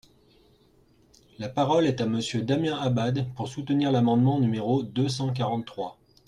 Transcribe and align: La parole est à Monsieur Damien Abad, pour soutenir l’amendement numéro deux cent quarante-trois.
La 1.37 1.47
parole 1.47 1.85
est 1.85 2.01
à 2.01 2.07
Monsieur 2.07 2.41
Damien 2.41 2.75
Abad, 2.79 3.27
pour 3.35 3.47
soutenir 3.47 3.91
l’amendement 3.91 4.39
numéro 4.39 4.81
deux 4.81 5.07
cent 5.09 5.31
quarante-trois. 5.31 5.99